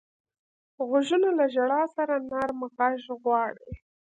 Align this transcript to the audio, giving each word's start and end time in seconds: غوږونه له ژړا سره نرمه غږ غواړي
غوږونه 0.87 1.29
له 1.39 1.45
ژړا 1.53 1.81
سره 1.95 2.15
نرمه 2.29 2.67
غږ 2.77 2.99
غواړي 3.21 3.69